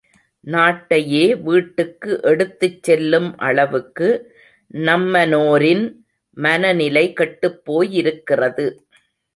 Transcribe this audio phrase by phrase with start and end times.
[0.47, 4.09] நாட்டையே வீட்டுக்கு எடுத்துச் செல்லும் அளவுக்கு
[4.73, 5.85] நம்மனோரின்
[6.37, 8.67] மனநிலை கெட்டுப் போயிருக்கிறது.